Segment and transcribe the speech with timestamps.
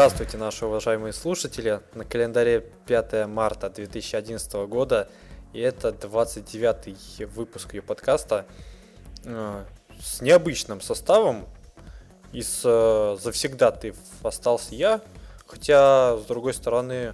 [0.00, 1.82] Здравствуйте, наши уважаемые слушатели.
[1.92, 5.10] На календаре 5 марта 2011 года,
[5.52, 8.46] и это 29 выпуск ее подкаста
[9.24, 9.64] э,
[10.02, 11.46] с необычным составом.
[12.32, 15.02] Из э, завсегдатаев остался я,
[15.46, 17.12] хотя, с другой стороны,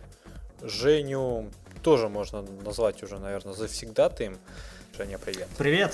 [0.62, 1.50] Женю
[1.82, 4.38] тоже можно назвать уже, наверное, завсегдатаем.
[4.96, 5.48] Женя, привет.
[5.58, 5.92] Привет.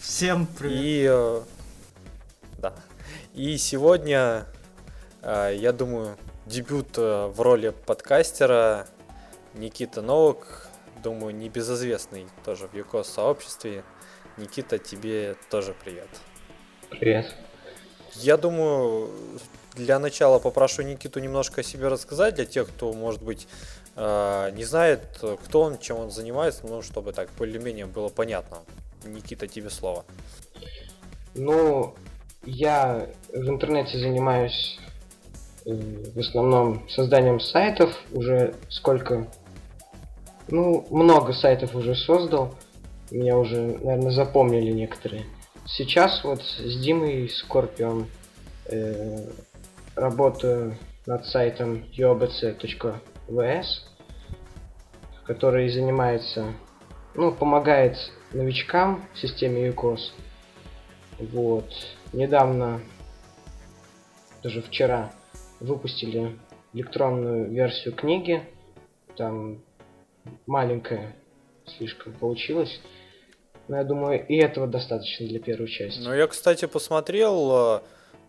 [0.00, 0.80] Всем привет.
[0.80, 1.42] И, э,
[2.58, 2.72] да.
[3.34, 4.46] И сегодня,
[5.26, 6.16] я думаю,
[6.46, 8.86] дебют э, в роли подкастера
[9.54, 10.68] Никита Новок,
[11.02, 13.82] думаю, небезызвестный тоже в ЮКОС сообществе.
[14.36, 16.08] Никита, тебе тоже привет.
[16.90, 17.34] Привет.
[18.14, 19.10] Я думаю,
[19.74, 23.48] для начала попрошу Никиту немножко о себе рассказать, для тех, кто, может быть,
[23.96, 25.00] э, не знает,
[25.44, 28.58] кто он, чем он занимается, ну, чтобы так более-менее было понятно.
[29.04, 30.04] Никита, тебе слово.
[31.34, 31.96] Ну,
[32.44, 34.78] я в интернете занимаюсь
[35.66, 37.90] в основном созданием сайтов.
[38.12, 39.26] Уже сколько?
[40.48, 42.54] Ну, много сайтов уже создал.
[43.10, 45.24] Меня уже, наверное, запомнили некоторые.
[45.66, 48.06] Сейчас вот с Димой Скорпион
[48.66, 49.28] э,
[49.96, 53.66] работаю над сайтом yobc.vs,
[55.24, 56.52] который занимается,
[57.14, 57.96] ну, помогает
[58.32, 60.12] новичкам в системе UCOS.
[61.18, 61.68] Вот.
[62.12, 62.80] Недавно,
[64.42, 65.10] даже вчера,
[65.60, 66.38] выпустили
[66.72, 68.42] электронную версию книги.
[69.16, 69.62] Там
[70.46, 71.16] маленькая
[71.66, 72.80] слишком получилось.
[73.68, 76.00] Но я думаю, и этого достаточно для первой части.
[76.00, 77.80] Ну, я, кстати, посмотрел, э,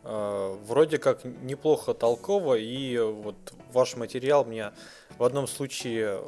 [0.04, 3.36] э, вроде как неплохо толково, и вот
[3.72, 4.72] ваш материал мне
[5.18, 6.22] в одном случае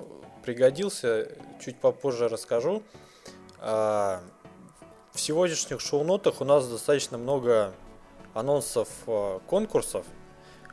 [0.43, 1.31] пригодился,
[1.63, 2.83] чуть попозже расскажу.
[3.59, 4.21] А,
[5.11, 7.73] в сегодняшних шоу-нотах у нас достаточно много
[8.33, 10.05] анонсов э, конкурсов.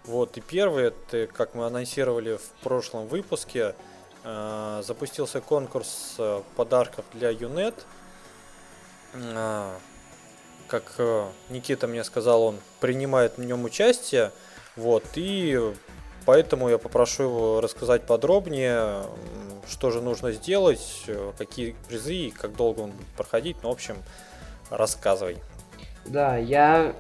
[0.06, 3.75] Вот, и первый, это, как мы анонсировали в прошлом выпуске,
[4.22, 7.75] э, запустился конкурс э, подарков для Юнет.
[10.69, 11.00] Как
[11.49, 14.33] Никита мне сказал, он принимает в нем участие.
[14.75, 15.72] Вот, и
[16.27, 19.05] поэтому я попрошу его рассказать подробнее,
[19.69, 21.05] что же нужно сделать,
[21.39, 23.56] какие призы и как долго он будет проходить.
[23.62, 23.97] Ну, в общем,
[24.71, 25.39] рассказывай.
[26.05, 26.95] Да, я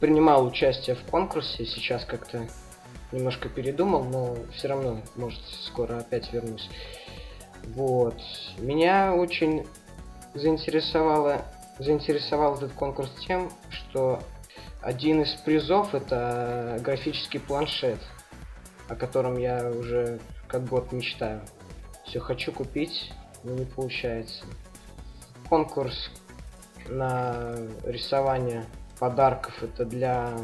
[0.00, 2.48] принимал участие в конкурсе, сейчас как-то
[3.12, 6.68] немножко передумал, но все равно, может, скоро опять вернусь.
[7.74, 8.16] Вот.
[8.58, 9.66] Меня очень
[10.34, 11.42] заинтересовало,
[11.78, 14.20] заинтересовал этот конкурс тем, что
[14.80, 17.98] один из призов это графический планшет,
[18.88, 21.42] о котором я уже как год мечтаю.
[22.06, 23.12] Все хочу купить,
[23.44, 24.44] но не получается.
[25.48, 26.10] Конкурс
[26.88, 28.64] на рисование
[29.00, 30.38] подарков это для...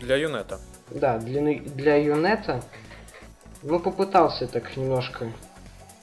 [0.00, 0.60] Для Юнета.
[0.90, 2.62] Да, для, для Юнета.
[3.62, 5.32] Ну, попытался так немножко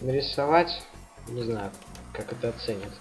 [0.02, 0.82] нарисовать.
[1.28, 1.72] Не знаю,
[2.14, 2.92] как это оценят.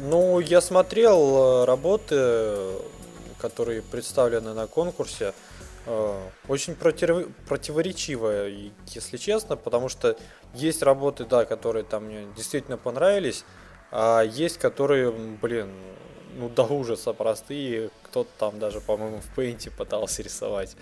[0.00, 2.78] Ну, я смотрел э, работы,
[3.40, 5.34] которые представлены на конкурсе.
[5.86, 6.18] Э,
[6.48, 7.28] очень против...
[7.48, 8.48] противоречиво,
[8.86, 10.16] если честно, потому что
[10.54, 13.44] есть работы, да, которые там мне действительно понравились,
[13.90, 15.70] а есть, которые, блин,
[16.36, 17.90] ну до ужаса простые.
[18.04, 20.76] Кто-то там даже, по-моему, в пейнте пытался рисовать.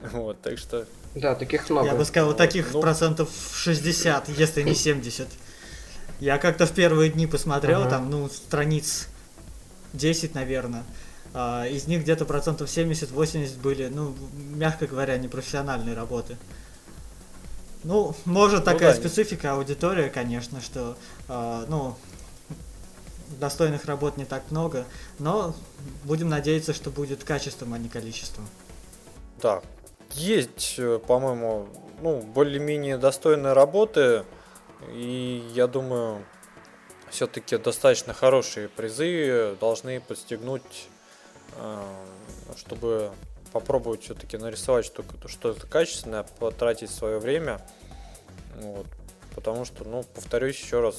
[0.00, 0.86] Вот, так что...
[1.14, 1.88] Да, таких много.
[1.88, 2.80] Я бы сказал, таких ну...
[2.80, 5.28] процентов 60, если не 70.
[6.20, 7.90] Я как-то в первые дни посмотрел, ага.
[7.90, 9.08] там, ну, страниц
[9.92, 10.84] 10, наверное.
[11.32, 16.36] А, из них где-то процентов 70-80 были, ну, мягко говоря, непрофессиональные работы.
[17.82, 21.96] Ну, может ну такая ну, да, специфика аудитория, конечно, что, э, ну,
[23.38, 24.84] достойных работ не так много,
[25.18, 25.54] но
[26.04, 28.48] будем надеяться, что будет качеством, а не количеством.
[29.40, 29.62] Да,
[30.12, 31.68] есть, э, по-моему,
[32.00, 34.24] ну, более-менее достойные работы,
[34.88, 36.24] и я думаю,
[37.10, 40.88] все-таки достаточно хорошие призы должны подстегнуть,
[41.56, 41.82] э,
[42.56, 43.10] чтобы
[43.52, 47.60] попробовать все-таки нарисовать что-то качественное, потратить свое время.
[48.56, 48.86] Вот.
[49.34, 50.96] Потому что, ну, повторюсь еще раз,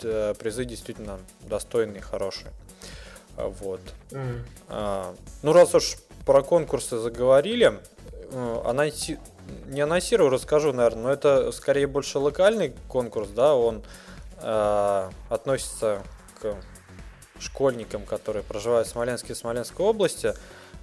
[0.00, 2.52] призы действительно достойные, хорошие.
[3.36, 3.80] Вот.
[4.10, 4.40] Mm.
[4.68, 5.96] А, ну, раз уж
[6.26, 7.80] про конкурсы заговорили,
[8.32, 9.18] э, анонси...
[9.66, 13.82] не анонсирую, расскажу, наверное, но это скорее больше локальный конкурс, да, он
[14.42, 16.02] э, относится
[16.40, 16.56] к
[17.38, 20.34] школьникам, которые проживают в Смоленске и Смоленской области.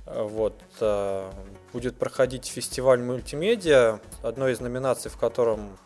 [0.05, 1.31] Вот, э,
[1.73, 5.77] будет проходить фестиваль мультимедиа, одной из номинаций в котором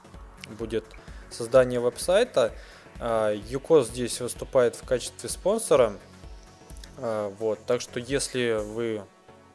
[0.57, 0.85] будет
[1.31, 2.51] создание веб-сайта.
[2.99, 5.93] ЮКОС здесь выступает в качестве спонсора.
[6.97, 9.03] А, вот, так что если вы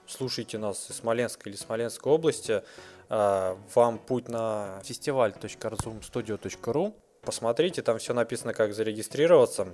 [0.07, 2.63] слушаете нас из Смоленска или Смоленской области,
[3.11, 6.95] э, вам путь на фестиваль.razumstudio.ru.
[7.23, 9.69] Посмотрите, там все написано, как зарегистрироваться.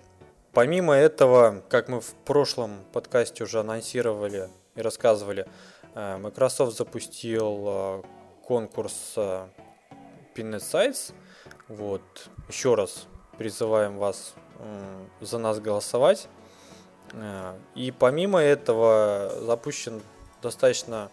[0.53, 5.47] Помимо этого, как мы в прошлом подкасте уже анонсировали и рассказывали,
[5.95, 8.05] Microsoft запустил
[8.45, 11.13] конкурс Pinnet Sites.
[11.69, 12.03] Вот.
[12.49, 13.07] Еще раз
[13.41, 14.35] призываем вас
[15.23, 16.29] за нас голосовать.
[17.75, 20.03] И помимо этого запущен
[20.43, 21.11] достаточно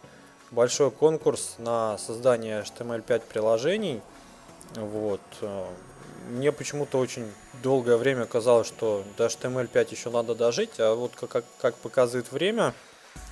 [0.51, 4.01] большой конкурс на создание HTML5 приложений.
[4.75, 5.21] Вот.
[6.29, 7.31] Мне почему-то очень
[7.63, 12.73] долгое время казалось, что до HTML5 еще надо дожить, а вот как, как показывает время,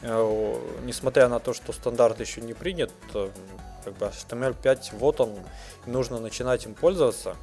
[0.02, 3.30] э, несмотря на то, что стандарт еще не принят, э,
[3.84, 5.36] как бы HTML5 вот он,
[5.86, 7.36] нужно начинать им пользоваться.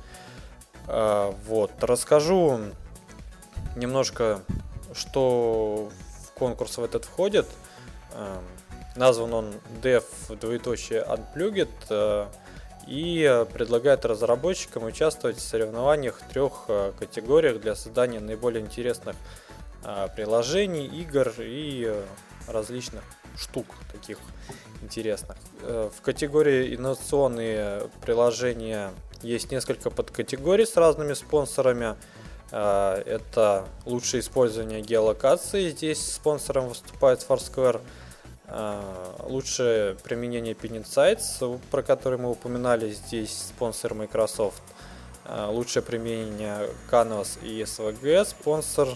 [0.89, 2.61] Э, вот, расскажу
[3.77, 4.41] немножко,
[4.93, 5.91] что
[6.27, 7.47] в конкурс в этот входит.
[8.95, 10.05] Назван он Dev
[10.39, 12.29] двоеточие Unplugged
[12.87, 19.17] и предлагает разработчикам участвовать в соревнованиях в трех э, категориях для создания наиболее интересных
[19.85, 22.05] э, приложений, игр и э,
[22.49, 23.05] различных
[23.37, 24.19] штук таких
[24.83, 25.37] интересных.
[25.63, 28.91] В категории инновационные приложения
[29.23, 31.97] есть несколько подкатегорий с разными спонсорами.
[32.51, 35.71] Это лучшее использование геолокации.
[35.71, 37.81] Здесь спонсором выступает Foursquare–
[38.55, 44.63] а, лучшее применение Pin Insights, про который мы упоминали здесь, спонсор Microsoft.
[45.25, 48.89] А, лучшее применение Canvas и SVG, спонсор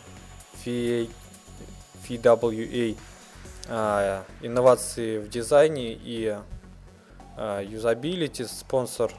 [0.62, 2.98] FWA.
[3.68, 6.36] А, инновации в дизайне и
[7.38, 9.10] юзабилити, спонсор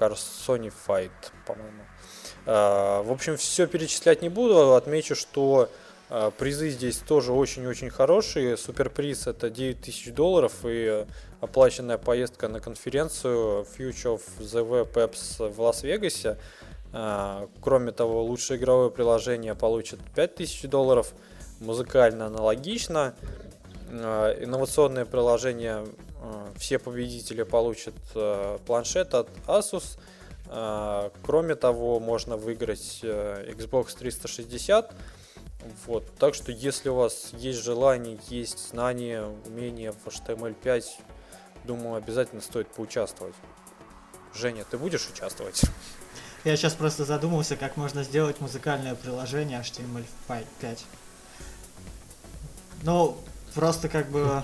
[0.00, 1.10] Carsonified,
[1.46, 1.84] по-моему.
[2.46, 4.74] В общем, все перечислять не буду.
[4.74, 5.68] Отмечу, что
[6.12, 8.56] а, призы здесь тоже очень-очень хорошие.
[8.56, 11.06] Суперприз это 9000 долларов и
[11.40, 16.36] оплаченная поездка на конференцию Future of the Web Apps в Лас-Вегасе.
[16.92, 21.12] А, кроме того, лучшее игровое приложение получит 5000 долларов.
[21.60, 23.14] Музыкально аналогично.
[23.88, 25.86] А, инновационное приложение
[26.56, 27.94] все победители получат
[28.66, 29.98] планшет от Asus.
[31.22, 34.92] Кроме того, можно выиграть э, Xbox 360
[35.86, 40.84] вот, так что если у вас есть желание, есть знания, умения в HTML5,
[41.64, 43.34] думаю, обязательно стоит поучаствовать.
[44.34, 45.62] Женя, ты будешь участвовать?
[46.44, 50.78] Я сейчас просто задумался, как можно сделать музыкальное приложение HTML5.
[52.82, 53.18] Ну,
[53.54, 54.42] просто как бы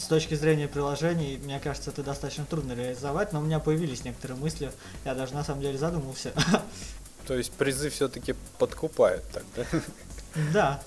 [0.00, 4.38] с точки зрения приложений, мне кажется, это достаточно трудно реализовать, но у меня появились некоторые
[4.38, 4.72] мысли,
[5.04, 6.32] я даже на самом деле задумался.
[7.26, 9.66] То есть призы все-таки подкупают тогда?
[10.54, 10.82] Да.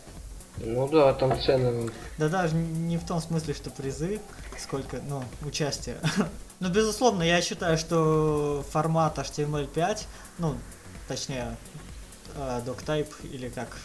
[0.57, 1.91] Ну да, там цены.
[2.17, 4.19] Да даже не в том смысле, что призы,
[4.57, 5.97] сколько, ну, участие.
[6.59, 10.03] Ну, безусловно, я считаю, что формат HTML5,
[10.37, 10.55] ну,
[11.09, 11.57] точнее,
[12.37, 13.77] э, doctype или как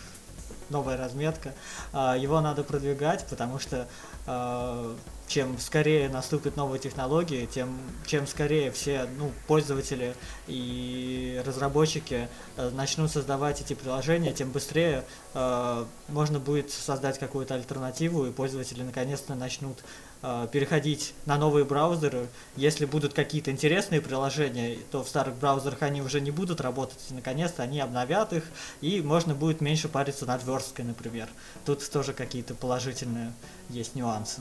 [0.70, 1.54] новая разметка,
[1.92, 3.88] э, его надо продвигать, потому что
[4.26, 4.94] э,
[5.28, 10.14] чем скорее наступят новые технологии, тем чем скорее все ну, пользователи
[10.46, 15.04] и разработчики э, начнут создавать эти приложения, тем быстрее
[15.34, 19.84] э, можно будет создать какую-то альтернативу, и пользователи наконец-то начнут
[20.22, 22.28] э, переходить на новые браузеры.
[22.56, 27.14] Если будут какие-то интересные приложения, то в старых браузерах они уже не будут работать, и
[27.14, 28.44] наконец-то они обновят их,
[28.80, 31.28] и можно будет меньше париться над версткой, например.
[31.66, 33.34] Тут тоже какие-то положительные
[33.68, 34.40] есть нюансы.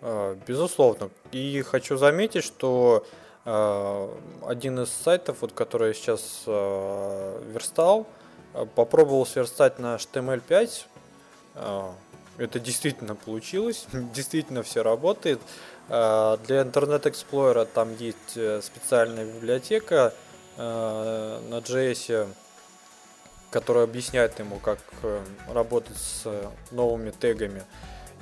[0.00, 1.10] А, безусловно.
[1.32, 3.06] И хочу заметить, что
[3.44, 4.14] а,
[4.46, 8.06] один из сайтов, вот, который я сейчас а, верстал,
[8.74, 10.84] попробовал сверстать на HTML5.
[12.38, 15.40] Это действительно получилось, действительно все работает.
[15.88, 20.12] Для Internet Explorer там есть э, специальная библиотека
[20.58, 22.28] на JS,
[23.50, 26.26] которая объясняет ему, как э, работать с
[26.70, 27.64] новыми тегами.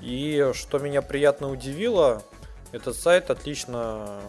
[0.00, 2.22] И что меня приятно удивило,
[2.72, 4.20] этот сайт отлично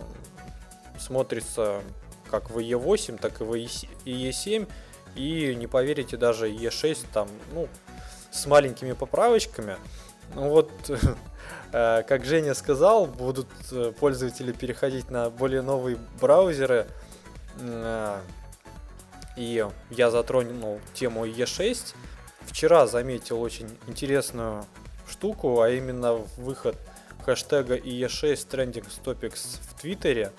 [0.99, 1.81] смотрится
[2.29, 4.67] как в E8, так и в E7.
[5.15, 7.67] И не поверите, даже E6 там, ну,
[8.31, 9.77] с маленькими поправочками.
[10.35, 10.71] Ну вот,
[11.71, 16.87] э, как Женя сказал, будут э, пользователи переходить на более новые браузеры.
[17.59, 18.19] Э,
[19.35, 21.95] и я затронул тему E6.
[22.41, 24.65] Вчера заметил очень интересную
[25.07, 26.75] штуку, а именно выход
[27.25, 30.31] хэштега IE6 Trending Topics в Твиттере.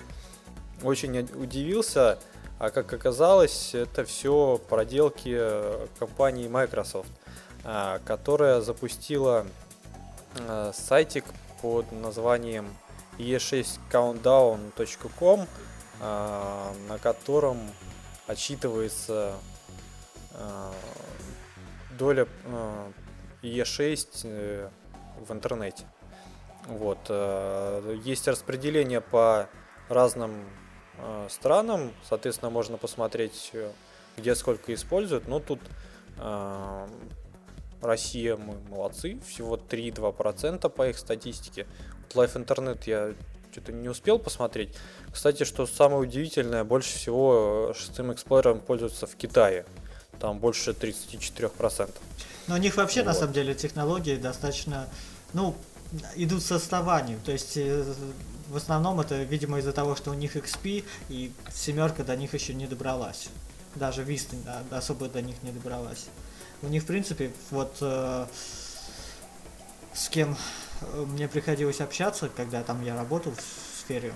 [0.83, 2.17] Очень удивился,
[2.57, 5.37] а как оказалось, это все проделки
[5.99, 7.11] компании Microsoft.
[8.05, 9.45] которая запустила
[10.73, 11.25] сайтик
[11.61, 12.73] под названием
[13.17, 15.45] e6countdown.com,
[15.99, 17.59] на котором
[18.27, 19.33] отсчитывается
[21.97, 22.27] доля
[23.41, 24.71] E6
[25.19, 25.85] в интернете.
[26.67, 27.09] Вот.
[28.03, 29.49] Есть распределение по
[29.87, 30.43] разным
[31.29, 33.53] странам, соответственно, можно посмотреть,
[34.17, 35.27] где сколько используют.
[35.27, 35.59] Но тут
[37.81, 41.65] Россия, мы молодцы, всего 3-2% по их статистике.
[42.13, 43.15] Live Internet я
[43.51, 44.75] что-то не успел посмотреть.
[45.11, 49.65] Кстати, что самое удивительное, больше всего шестым эксплорером пользуются в Китае.
[50.19, 51.91] Там больше 34%.
[52.47, 53.07] Но у них вообще, вот.
[53.07, 54.89] на самом деле, технологии достаточно,
[55.33, 55.55] ну,
[56.15, 57.19] идут с отставанием.
[57.21, 57.83] То есть, э,
[58.49, 62.53] в основном это, видимо, из-за того, что у них XP, и семерка до них еще
[62.53, 63.29] не добралась.
[63.75, 64.35] Даже Vista
[64.71, 66.07] особо до них не добралась.
[66.61, 68.25] У них, в принципе, вот э,
[69.93, 70.35] с кем
[70.81, 74.13] э, мне приходилось общаться, когда там я работал в сфере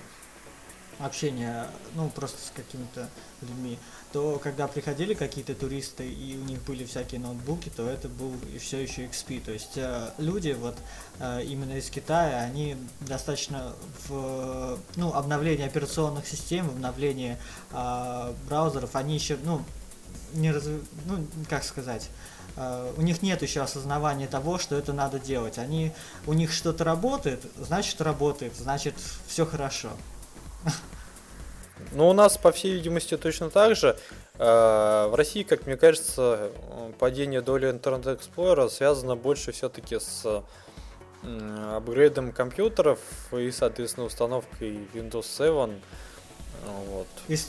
[0.98, 3.08] общения, ну, просто с какими-то
[3.40, 3.78] людьми,
[4.12, 8.78] то когда приходили какие-то туристы и у них были всякие ноутбуки, то это был все
[8.80, 9.40] еще XP.
[9.44, 10.76] То есть э, люди вот
[11.18, 13.74] э, именно из Китая, они достаточно
[14.08, 17.38] в ну, обновление операционных систем, обновление
[17.72, 19.64] э, браузеров, они еще, ну,
[20.34, 20.64] не раз,
[21.06, 22.08] ну, как сказать,
[22.56, 25.58] Uh, у них нет еще осознавания того, что это надо делать.
[25.58, 25.90] Они,
[26.24, 28.94] у них что-то работает, значит работает, значит
[29.26, 29.90] все хорошо.
[31.92, 33.96] Ну, у нас, по всей видимости, точно так же.
[34.36, 36.50] Uh, в России, как мне кажется,
[36.98, 40.42] падение доли Internet Explorer связано больше все-таки с
[41.76, 42.98] апгрейдом компьютеров
[43.32, 45.80] и, соответственно, установкой Windows 7.
[46.88, 47.06] Вот.
[47.28, 47.48] И с.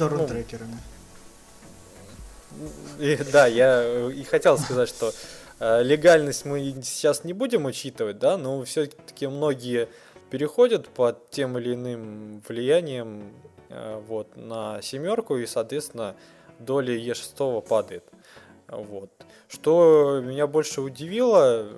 [2.57, 2.69] Ну,
[2.99, 5.13] и, да, я и хотел сказать, что
[5.59, 9.89] э, легальность мы сейчас не будем учитывать, да, но все-таки многие
[10.35, 13.31] переходят под тем или иным влиянием
[13.69, 16.13] э, вот, на семерку, и, соответственно,
[16.59, 18.03] доля Е6 падает.
[18.67, 19.09] Вот.
[19.47, 21.69] Что меня больше удивило,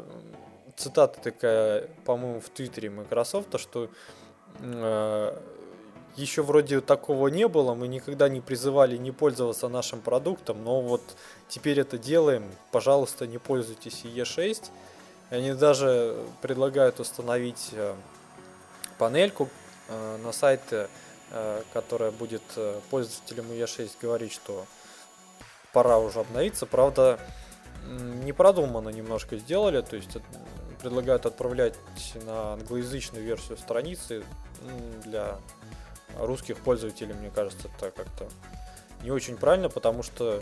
[0.75, 3.89] цитата такая, по-моему, в Твиттере Microsoft, то, что
[4.59, 5.37] э,
[6.15, 11.03] еще вроде такого не было, мы никогда не призывали не пользоваться нашим продуктом, но вот
[11.47, 14.71] теперь это делаем, пожалуйста, не пользуйтесь E6.
[15.29, 17.93] Они даже предлагают установить э,
[18.97, 19.49] панельку
[19.87, 20.87] э, на сайте,
[21.31, 22.43] э, которая будет
[22.89, 24.65] пользователям E6 говорить, что
[25.73, 26.65] пора уже обновиться.
[26.65, 27.19] Правда,
[27.85, 30.17] не продуманно немножко сделали, то есть
[30.81, 31.75] предлагают отправлять
[32.25, 34.23] на англоязычную версию страницы
[35.03, 35.39] для
[36.19, 38.27] русских пользователей, мне кажется, это как-то
[39.03, 40.41] не очень правильно, потому что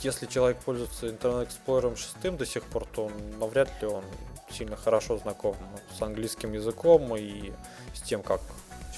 [0.00, 4.04] если человек пользуется Internet Explorer 6 до сих пор, то навряд ли он
[4.52, 5.56] сильно хорошо знаком
[5.98, 7.52] с английским языком и
[7.94, 8.40] с тем, как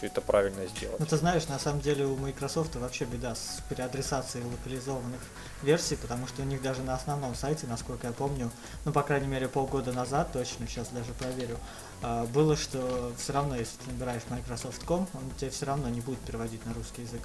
[0.03, 0.99] все это правильно сделать.
[0.99, 5.21] Ну, ты знаешь, на самом деле у Microsoft вообще беда с переадресацией локализованных
[5.63, 8.51] версий, потому что у них даже на основном сайте, насколько я помню,
[8.85, 11.57] ну, по крайней мере, полгода назад, точно, сейчас даже проверю,
[12.03, 16.19] а, было, что все равно, если ты набираешь Microsoft.com, он тебе все равно не будет
[16.19, 17.23] переводить на русский язык.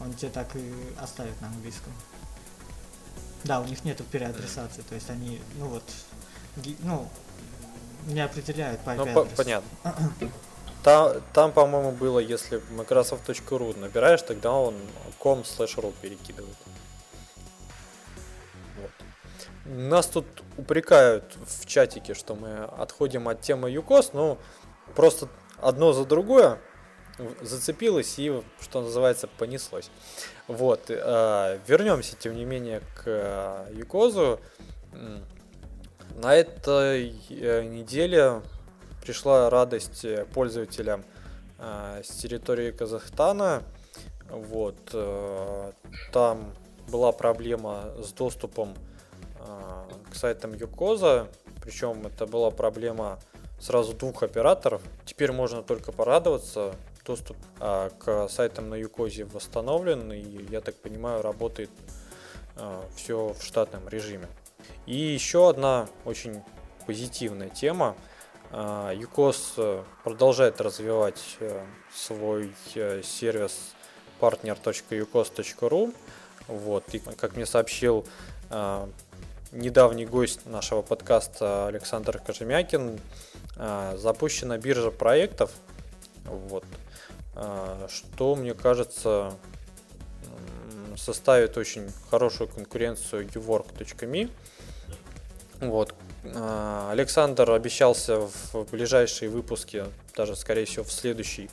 [0.00, 1.92] Он тебе так и оставит на английском.
[3.44, 5.84] Да, у них нету переадресации, то есть они, ну вот,
[6.80, 7.08] ну,
[8.06, 9.68] не определяют по IP Ну, понятно.
[10.82, 14.74] Там, там по-моему, было, если microsoft.ru набираешь, тогда он
[15.18, 16.56] com slash ru перекидывает.
[19.64, 24.38] Нас тут упрекают в чатике, что мы отходим от темы ЮКОС, но
[24.94, 25.28] просто
[25.60, 26.60] одно за другое
[27.40, 29.90] зацепилось и, что называется, понеслось.
[30.46, 34.38] Вот, э, вернемся, тем не менее, к э, ЮКОЗу.
[36.16, 38.40] На этой э, неделе
[39.02, 41.04] пришла радость пользователям
[41.58, 43.62] э, с территории Казахстана.
[44.30, 45.72] Вот, э,
[46.14, 46.54] там
[46.88, 48.74] была проблема с доступом
[50.10, 51.28] к сайтам Юкоза,
[51.62, 53.18] причем это была проблема
[53.60, 54.82] сразу двух операторов.
[55.04, 61.22] Теперь можно только порадоваться, доступ а, к сайтам на Юкозе восстановлен, и, я так понимаю,
[61.22, 61.70] работает
[62.96, 64.26] все в штатном режиме.
[64.86, 66.42] И еще одна очень
[66.86, 67.96] позитивная тема.
[68.52, 69.54] Юкос
[70.04, 73.74] продолжает развивать э, свой э, сервис
[74.20, 75.94] partner.ucos.ru.
[76.46, 78.06] Вот, и как мне сообщил
[79.52, 83.00] недавний гость нашего подкаста Александр Кожемякин.
[83.56, 85.50] А, запущена биржа проектов,
[86.24, 86.64] вот,
[87.34, 89.32] а, что, мне кажется,
[90.96, 94.30] составит очень хорошую конкуренцию uwork.me.
[95.60, 95.94] Вот.
[96.34, 99.84] А, Александр обещался в ближайшие выпуски,
[100.16, 101.50] даже скорее всего в следующий,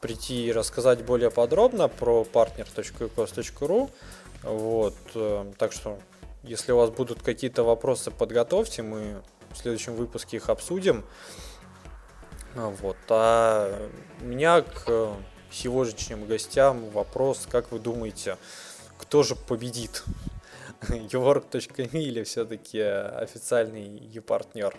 [0.00, 3.90] прийти и рассказать более подробно про partner.ecos.ru.
[4.42, 4.96] Вот.
[5.14, 5.98] Э, так что,
[6.42, 11.04] если у вас будут какие-то вопросы, подготовьте, мы в следующем выпуске их обсудим.
[12.56, 12.96] А, вот.
[13.08, 13.88] А
[14.20, 15.16] у меня к
[15.50, 18.38] сегодняшним гостям вопрос, как вы думаете,
[18.98, 20.04] кто же победит?
[20.88, 24.76] uwork.me или все-таки официальный e-партнер?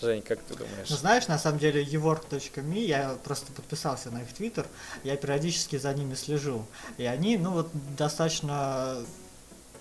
[0.00, 0.90] Жень, как ты думаешь?
[0.90, 4.66] Ну, знаешь, на самом деле, ework.me, я просто подписался на их твиттер,
[5.04, 6.66] я периодически за ними слежу.
[6.98, 8.96] И они, ну вот, достаточно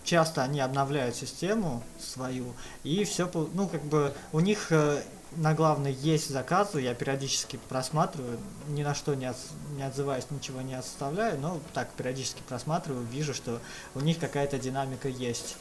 [0.04, 5.02] часто они обновляют систему свою, и все, ну, как бы, у них э,
[5.38, 9.38] на главной есть заказы, я периодически просматриваю, ни на что не, от,
[9.76, 13.60] не отзываюсь, ничего не оставляю, но так периодически просматриваю, вижу, что
[13.96, 15.56] у них какая-то динамика есть.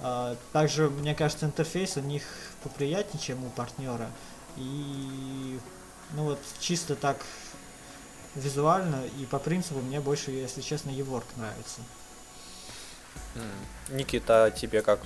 [0.00, 2.22] А, также, мне кажется, интерфейс у них
[2.62, 4.10] поприятнее, чем у партнера.
[4.56, 5.58] И
[6.12, 7.18] ну вот чисто так
[8.34, 11.80] визуально и по принципу мне больше, если честно, Еворк нравится.
[13.90, 15.00] Никита, а тебе как?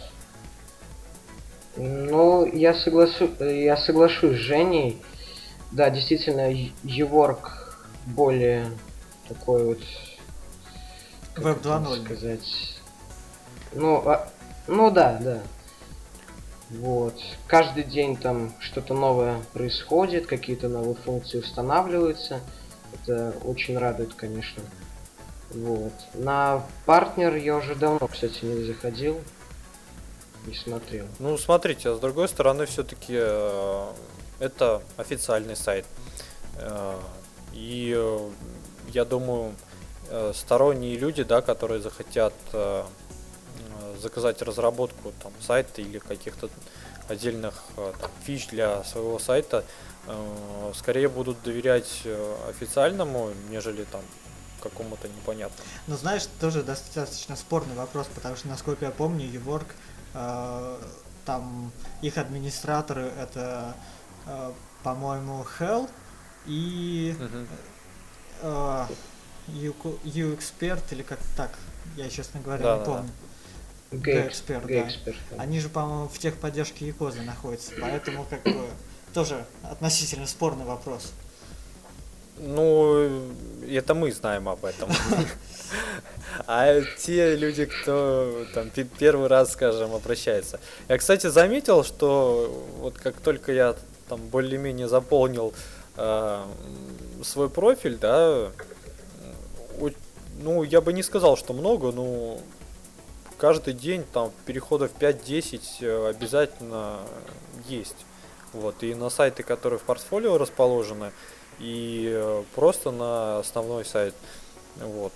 [1.79, 3.31] Ну, я, соглашу...
[3.45, 5.01] я соглашусь с Женей.
[5.71, 6.51] Да, действительно,
[6.83, 8.67] Еворк более
[9.29, 9.79] такой вот...
[11.37, 12.05] Веб 2.0.
[12.05, 12.81] сказать.
[13.75, 14.29] Ну, а...
[14.67, 15.41] ну да, да.
[16.71, 17.15] Вот.
[17.47, 22.41] Каждый день там что-то новое происходит, какие-то новые функции устанавливаются.
[22.93, 24.65] Это очень радует, конечно.
[25.51, 25.93] Вот.
[26.15, 29.21] На партнер я уже давно, кстати, не заходил
[30.49, 31.07] не смотрел.
[31.19, 33.93] Ну, смотрите, а с другой стороны, все-таки э,
[34.39, 35.85] это официальный сайт.
[36.57, 36.99] Э,
[37.53, 38.31] и э,
[38.89, 39.55] я думаю,
[40.09, 42.85] э, сторонние люди, да, которые захотят э,
[44.01, 46.49] заказать разработку там, сайта или каких-то
[47.09, 49.65] отдельных э, там, фич для своего сайта,
[50.07, 54.03] э, скорее будут доверять э, официальному, нежели там
[54.63, 55.63] какому-то непонятному.
[55.87, 59.98] Ну, знаешь, тоже достаточно спорный вопрос, потому что, насколько я помню, Еворк Э,
[61.25, 63.75] там их администраторы это,
[64.27, 64.53] э,
[64.83, 65.89] по-моему, Hell
[66.47, 67.15] и
[68.43, 68.87] uh
[69.49, 71.59] U-Expert или как так,
[71.97, 73.11] я, честно говоря, да, не помню.
[73.91, 74.67] G-Expert,
[75.31, 75.43] да.
[75.43, 78.69] Они же, по-моему, в техподдержке Якозы находятся, поэтому как бы
[79.15, 81.13] тоже относительно спорный вопрос.
[82.41, 83.11] Ну,
[83.69, 84.91] это мы знаем об этом.
[86.47, 90.61] А те люди, кто там первый раз, скажем, обращается.
[90.89, 93.75] Я, кстати, заметил, что вот как только я
[94.09, 95.53] там более-менее заполнил
[95.97, 96.45] э,
[97.23, 98.51] свой профиль, да,
[100.41, 102.39] ну, я бы не сказал, что много, но
[103.39, 107.01] каждый день там переходов 5-10 э, обязательно
[107.67, 108.07] есть.
[108.53, 111.13] Вот, и на сайты, которые в портфолио расположены,
[111.59, 114.15] и э, просто на основной сайт.
[114.77, 115.13] Вот.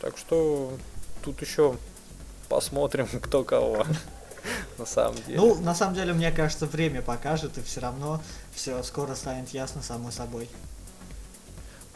[0.00, 0.72] Так что
[1.22, 1.76] тут еще
[2.48, 3.86] посмотрим, кто кого.
[4.78, 5.36] На самом деле.
[5.36, 8.22] Ну, на самом деле, мне кажется, время покажет, и все равно
[8.54, 10.48] все скоро станет ясно само собой.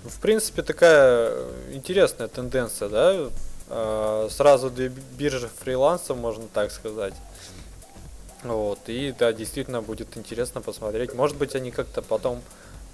[0.03, 1.35] Ну, в принципе, такая
[1.73, 3.31] интересная тенденция, да?
[3.71, 7.15] А, сразу две биржи фриланса, можно так сказать.
[8.43, 11.15] Вот, и да, действительно будет интересно посмотреть.
[11.15, 12.43] Может быть, они как-то потом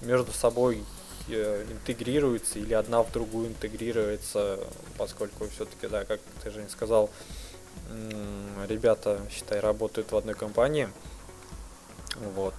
[0.03, 0.85] между собой
[1.29, 4.61] э, интегрируются или одна в другую интегрируется,
[4.97, 7.11] поскольку все-таки, да, как ты же не сказал,
[8.69, 10.89] ребята, считай, работают в одной компании.
[12.35, 12.55] Вот.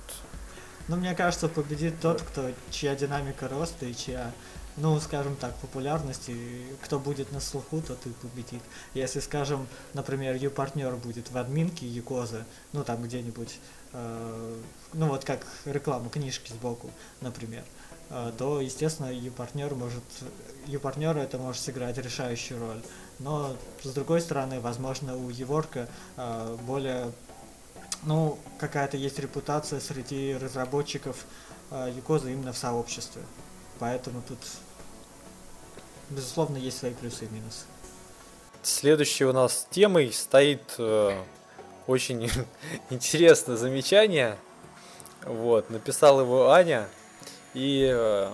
[0.87, 4.31] Ну, мне кажется, победит тот, кто, чья динамика роста и чья,
[4.77, 8.61] ну, скажем так, популярность, и кто будет на слуху, тот и победит.
[8.93, 13.59] Если, скажем, например, ее партнер будет в админке Якоза, ну, там где-нибудь,
[13.93, 16.89] ну, вот как реклама книжки сбоку,
[17.21, 17.63] например,
[18.09, 20.03] э, то, естественно, ее партнер может,
[20.65, 22.81] ее партнера это может сыграть решающую роль.
[23.19, 27.11] Но, с другой стороны, возможно, у Еворка э, более
[28.03, 31.25] ну, какая-то есть репутация среди разработчиков
[31.69, 33.21] э, Юкоза именно в сообществе.
[33.79, 34.39] Поэтому тут,
[36.09, 37.65] безусловно, есть свои плюсы и минусы.
[38.63, 41.23] Следующей у нас темой стоит э,
[41.91, 42.29] очень
[42.89, 44.37] интересное замечание.
[45.23, 46.87] Вот, написал его Аня.
[47.53, 48.31] И э,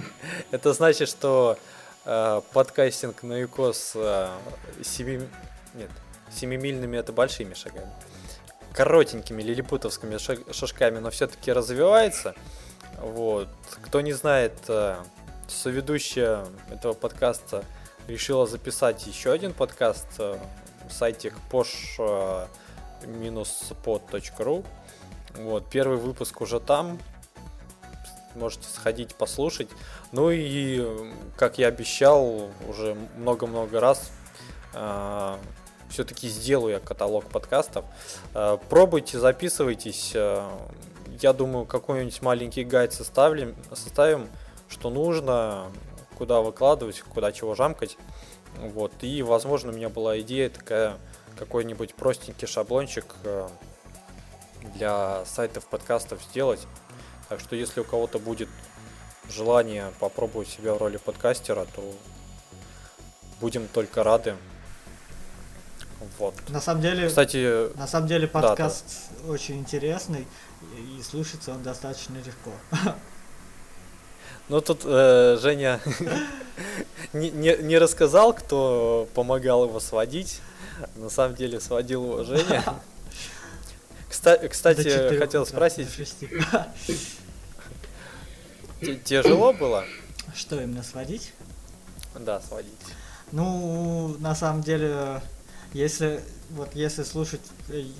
[0.50, 1.58] это значит, что
[2.04, 4.28] э, подкастинг на ЮКОС э,
[4.82, 5.26] 7,
[5.74, 5.90] нет,
[6.30, 7.92] семимильными это большими шагами
[8.72, 10.16] коротенькими лилипутовскими
[10.52, 12.36] шажками, но все-таки развивается.
[12.98, 13.48] Вот.
[13.82, 14.52] Кто не знает,
[15.48, 17.64] соведущая этого подкаста
[18.06, 20.06] решила записать еще один подкаст.
[20.18, 20.38] Э,
[20.88, 22.48] Сайтик Posh
[23.84, 24.64] pod.ru.
[25.34, 26.98] Вот, первый выпуск уже там.
[28.34, 29.68] Можете сходить послушать.
[30.12, 34.10] Ну и, как я обещал уже много-много раз,
[34.74, 35.36] э,
[35.88, 37.84] все-таки сделаю я каталог подкастов.
[38.34, 40.12] Э, пробуйте, записывайтесь.
[40.14, 40.48] Э,
[41.20, 44.28] я думаю, какой-нибудь маленький гайд составим, составим,
[44.68, 45.66] что нужно,
[46.16, 47.98] куда выкладывать, куда чего жамкать.
[48.56, 48.92] Вот.
[49.02, 50.96] И, возможно, у меня была идея такая,
[51.40, 53.48] какой-нибудь простенький шаблончик э,
[54.74, 56.60] для сайтов подкастов сделать.
[57.30, 58.50] Так что, если у кого-то будет
[59.30, 61.94] желание попробовать себя в роли подкастера, то
[63.40, 64.36] будем только рады.
[66.18, 66.34] Вот.
[66.50, 69.32] На самом деле, кстати, на самом деле подкаст да, да.
[69.32, 70.26] очень интересный
[70.76, 72.50] и слушается он достаточно легко.
[74.50, 75.80] Ну тут э, Женя
[77.14, 80.42] не, не, не рассказал, кто помогал его сводить.
[80.96, 82.64] На самом деле сводил его Женя.
[84.08, 85.88] Кстати, хотел спросить.
[89.04, 89.84] Тяжело было?
[90.34, 91.32] Что именно сводить?
[92.18, 92.72] Да, сводить.
[93.32, 95.22] Ну, на самом деле,
[95.72, 96.20] если
[96.50, 97.40] вот если слушать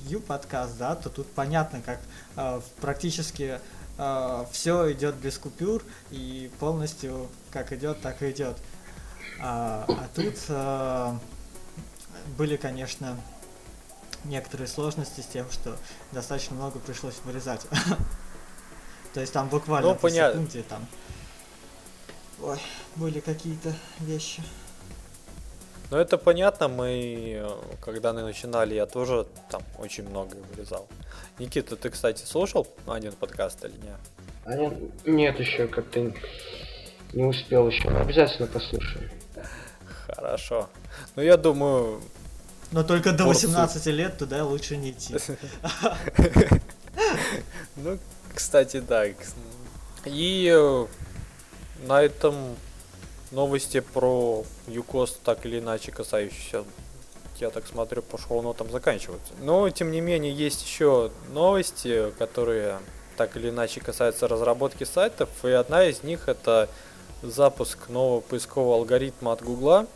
[0.08, 2.00] Ю подкаст, да, то тут понятно, как
[2.36, 3.60] э, практически
[3.96, 8.56] э, все идет без купюр и полностью как идет, так и идет.
[9.40, 11.14] А, а тут э,
[12.37, 13.16] были, конечно,
[14.24, 15.76] некоторые сложности с тем, что
[16.12, 17.66] достаточно много пришлось вырезать.
[19.14, 20.87] То есть там буквально ну, по секунде там.
[22.42, 22.59] Ой,
[22.96, 24.42] были какие-то вещи.
[25.90, 27.44] Ну это понятно, мы
[27.85, 30.87] когда начинали, я тоже там очень много вырезал.
[31.38, 33.98] Никита, ты, кстати, слушал один подкаст или нет?
[34.44, 36.12] А нет, нет еще как-то
[37.12, 37.88] не успел еще.
[37.88, 39.11] Обязательно послушаю.
[40.20, 40.68] Хорошо.
[41.16, 42.02] Ну я думаю,
[42.72, 45.16] но только до 18 лет туда лучше не идти.
[47.76, 47.98] Ну,
[48.35, 49.04] кстати, да.
[50.04, 50.87] И э,
[51.87, 52.35] на этом
[53.30, 56.64] новости про ЮКОС так или иначе касающиеся,
[57.38, 59.33] я так смотрю, по шоу-нотам заканчиваются.
[59.40, 62.78] Но, тем не менее, есть еще новости, которые
[63.16, 66.68] так или иначе касаются разработки сайтов, и одна из них это
[67.22, 69.87] запуск нового поискового алгоритма от Гугла.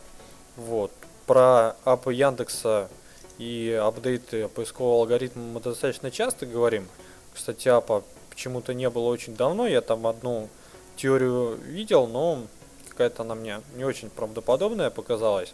[0.57, 0.91] Вот
[1.25, 2.89] про апы Яндекса
[3.37, 6.87] и апдейты поискового алгоритма мы достаточно часто говорим.
[7.33, 9.67] Кстати, апа почему-то не было очень давно.
[9.67, 10.49] Я там одну
[10.95, 12.43] теорию видел, но
[12.89, 15.53] какая-то она мне не очень правдоподобная показалась.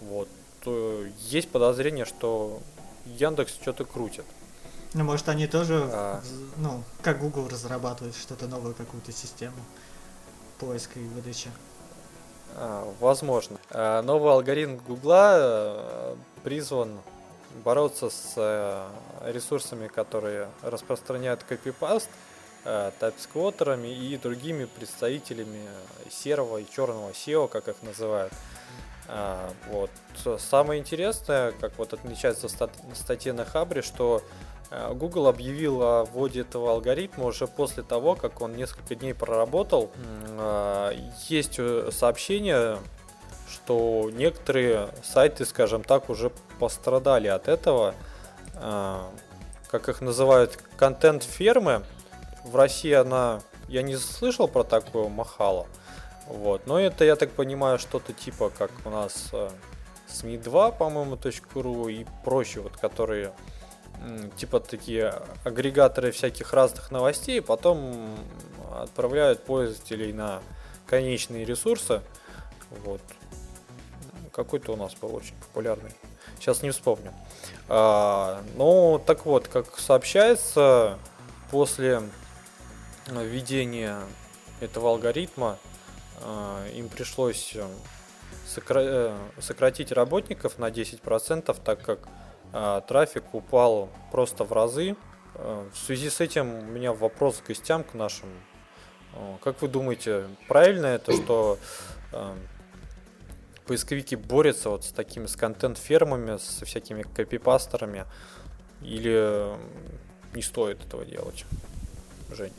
[0.00, 0.28] Вот.
[1.20, 2.60] Есть подозрение, что
[3.06, 4.24] Яндекс что-то крутит.
[4.94, 6.22] Ну, может, они тоже, а...
[6.56, 9.56] ну, как Google разрабатывают что-то новое, какую-то систему
[10.58, 11.50] поиска и выдачи.
[12.56, 13.58] А, возможно.
[13.70, 16.98] А, новый алгоритм Гугла э, призван
[17.64, 18.88] бороться с э,
[19.26, 22.08] ресурсами, которые распространяют копипаст,
[22.64, 25.68] э, тайпсквотерами и другими представителями
[26.10, 28.32] серого и черного SEO, как их называют.
[29.08, 29.90] А, вот.
[30.38, 34.22] Самое интересное, как вот отмечается в статье на Хабре, что
[34.70, 39.90] Google объявил о вводе этого алгоритма уже после того, как он несколько дней проработал.
[40.38, 40.92] Э,
[41.28, 42.78] есть э, сообщение,
[43.50, 47.94] что некоторые сайты, скажем так, уже пострадали от этого.
[49.70, 51.82] Как их называют, контент-фермы.
[52.44, 53.40] В России она...
[53.68, 55.66] Я не слышал про такое махало.
[56.26, 56.66] Вот.
[56.66, 59.30] Но это, я так понимаю, что-то типа, как у нас
[60.08, 61.18] СМИ2, по-моему,
[61.54, 63.32] .ру и прочие, вот, которые
[64.36, 68.16] типа такие агрегаторы всяких разных новостей, потом
[68.72, 70.40] отправляют пользователей на
[70.86, 72.02] конечные ресурсы.
[72.84, 73.00] Вот.
[74.32, 75.90] Какой-то у нас был очень популярный.
[76.38, 77.12] Сейчас не вспомню.
[77.68, 80.98] А, ну, так вот, как сообщается,
[81.50, 82.02] после
[83.06, 83.98] введения
[84.60, 85.58] этого алгоритма
[86.22, 87.66] а, им пришлось э,
[88.46, 92.08] сокра- э, сократить работников на 10%, так как
[92.52, 94.96] трафик упал просто в разы.
[95.34, 98.28] А, в связи с этим у меня вопрос к гостям, к нашим.
[99.14, 101.58] А, как вы думаете, правильно это, что
[103.66, 108.06] поисковики борются вот с такими с контент-фермами, со всякими копипастерами,
[108.80, 109.54] или
[110.34, 111.44] не стоит этого делать?
[112.30, 112.52] Жень.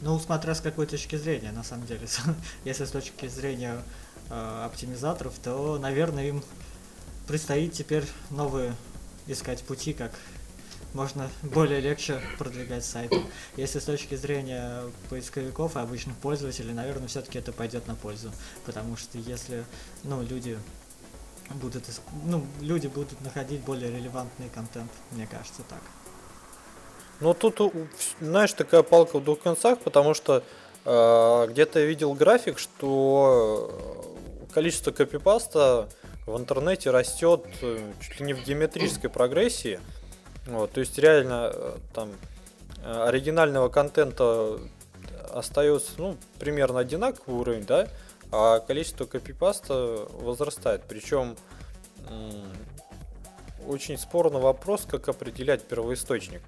[0.00, 2.06] Ну, смотря с какой точки зрения, на самом деле.
[2.64, 3.80] Если с точки зрения
[4.30, 6.42] оптимизаторов, то, наверное, им
[7.28, 8.74] предстоит теперь новые
[9.28, 10.12] искать пути, как
[10.94, 13.12] можно более легче продвигать сайт.
[13.56, 18.32] Если с точки зрения поисковиков и обычных пользователей, наверное, все-таки это пойдет на пользу.
[18.64, 19.64] Потому что если
[20.02, 20.58] ну, люди
[21.54, 21.84] будут,
[22.24, 25.80] ну, люди будут находить более релевантный контент, мне кажется, так.
[27.20, 27.60] Ну, тут,
[28.20, 30.44] знаешь, такая палка в двух концах, потому что
[30.84, 34.06] э, где-то я видел график, что
[34.48, 35.88] э, количество копипаста
[36.28, 39.80] в интернете растет э, чуть ли не в геометрической прогрессии.
[40.46, 42.10] Вот, то есть реально э, там
[42.84, 44.58] оригинального контента
[45.30, 47.88] остается ну, примерно одинаковый уровень, да,
[48.30, 50.82] а количество копипаста возрастает.
[50.88, 51.36] Причем
[53.66, 56.40] очень спорный вопрос, как определять первоисточник.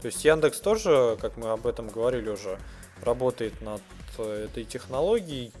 [0.00, 2.58] То есть Яндекс тоже, как мы об этом говорили уже,
[3.02, 3.82] работает над
[4.18, 5.52] э, этой технологией.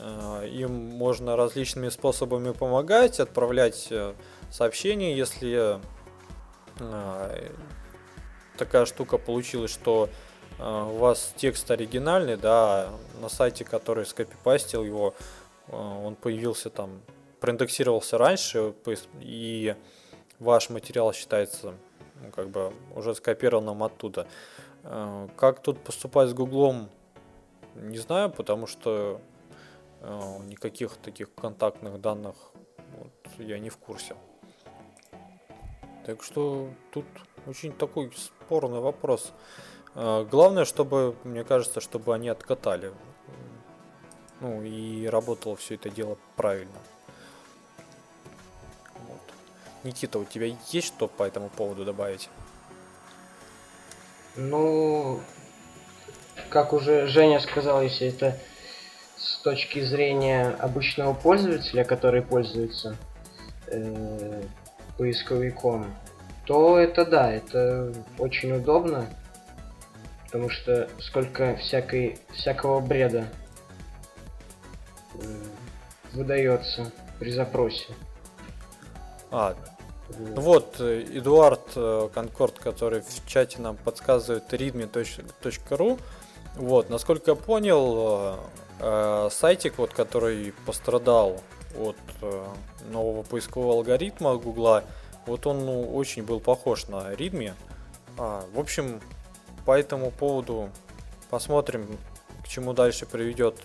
[0.00, 4.14] Э, им можно различными способами помогать, отправлять э,
[4.50, 5.80] сообщения, если
[8.58, 10.10] такая штука получилась, что
[10.58, 12.90] у вас текст оригинальный, да,
[13.22, 15.14] на сайте, который скопипастил его,
[15.68, 17.00] он появился там,
[17.40, 18.74] проиндексировался раньше,
[19.20, 19.74] и
[20.38, 21.74] ваш материал считается
[22.22, 24.26] ну, как бы уже скопированным оттуда.
[24.84, 26.88] Э, как тут поступать с Гуглом,
[27.74, 29.35] не знаю, потому что э,
[30.02, 32.36] никаких таких контактных данных
[32.98, 34.16] вот, я не в курсе.
[36.04, 37.04] Так что тут
[37.46, 39.32] очень такой спорный вопрос.
[39.94, 42.92] Э, главное, чтобы, мне кажется, чтобы они откатали.
[44.40, 46.78] Ну и работало все это дело правильно.
[49.82, 52.28] Никита, у тебя есть что по этому поводу добавить?
[54.34, 55.20] Ну,
[56.50, 58.38] как уже Женя сказал, если это
[59.26, 62.96] с точки зрения обычного пользователя, который пользуется
[63.66, 64.42] э,
[64.96, 65.94] поисковиком,
[66.44, 69.06] то это да, это очень удобно,
[70.24, 73.26] потому что сколько всякой, всякого бреда
[75.14, 75.18] э,
[76.12, 77.94] выдается при запросе.
[79.32, 79.56] А,
[80.08, 85.98] вот, э, Эдуард э, Конкорд, который в чате нам подсказывает readme.ru.
[86.54, 88.38] Вот, насколько я понял,
[88.80, 91.40] э, сайтик, вот, который пострадал
[91.78, 91.96] от
[92.90, 94.84] нового поискового алгоритма Гугла,
[95.26, 97.52] вот он ну, очень был похож на Readme.
[98.16, 99.00] А, в общем,
[99.66, 100.70] по этому поводу
[101.28, 101.98] посмотрим,
[102.42, 103.56] к чему дальше приведет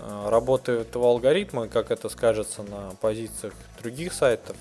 [0.00, 4.56] работа этого алгоритма, как это скажется на позициях других сайтов.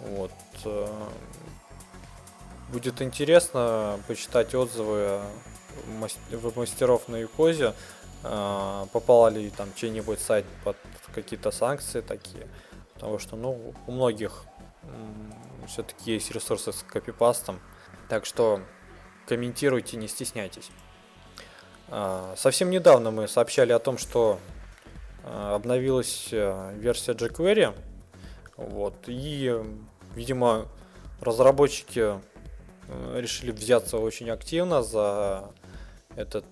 [0.00, 0.32] Вот.
[0.64, 0.86] Э,
[2.72, 5.20] будет интересно почитать отзывы
[6.56, 7.74] мастеров на Юкозе.
[8.28, 10.76] Э, попал ли там чей-нибудь сайт под
[11.14, 12.48] какие-то санкции такие.
[12.94, 14.44] Потому что, ну, у многих
[15.66, 17.60] все-таки есть ресурсы с копипастом.
[18.08, 18.60] Так что
[19.26, 20.70] комментируйте, не стесняйтесь.
[21.88, 24.38] Э, совсем недавно мы сообщали о том, что
[25.24, 27.74] обновилась версия jQuery
[28.56, 28.94] вот.
[29.06, 29.54] И,
[30.14, 30.68] видимо,
[31.20, 32.18] разработчики
[32.88, 35.50] э, решили взяться очень активно за
[36.16, 36.46] этот,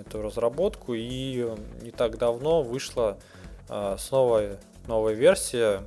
[0.00, 0.94] эту разработку.
[0.94, 1.48] И
[1.82, 3.18] не так давно вышла
[3.98, 5.82] снова новая версия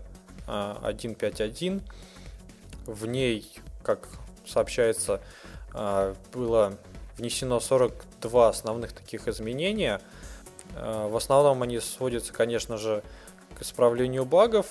[0.47, 1.77] 1.5.1.
[1.77, 3.51] Э, В ней,
[3.83, 4.07] как
[4.45, 5.21] сообщается,
[6.33, 6.77] было
[7.17, 10.01] внесено 42 основных таких изменения.
[10.73, 13.03] В основном они сводятся, конечно же,
[13.57, 14.67] к исправлению багов.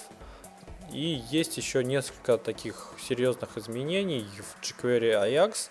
[0.92, 5.70] И есть еще несколько таких серьезных изменений в jQuery Ajax.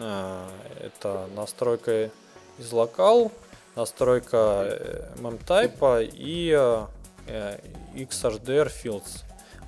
[0.00, 0.48] А,
[0.80, 2.10] это настройка
[2.58, 3.32] из локал,
[3.76, 6.50] настройка memtype э, и
[7.26, 7.58] э,
[7.94, 9.22] XHDR fields.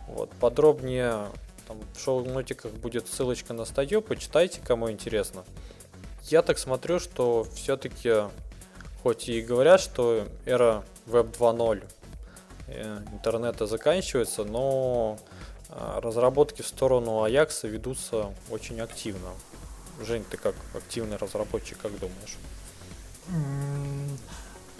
[0.08, 1.26] Вот, подробнее
[1.66, 5.44] там, в шоу-нотиках будет ссылочка на статью, почитайте, кому интересно.
[6.24, 8.12] Я так смотрю, что все-таки,
[9.02, 11.82] хоть и говорят, что эра Web 2.0
[12.68, 15.18] Э, интернета заканчивается, но
[15.68, 19.28] разработки в сторону Аякса ведутся очень активно.
[20.00, 22.36] Жень, ты как активный разработчик, как думаешь?